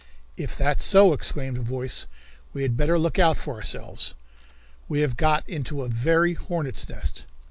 [0.35, 2.07] "If that's so," exclaimed a voice,
[2.53, 4.15] "we had better look out for ourselves!
[4.89, 7.27] We have got into a very hornet's nest!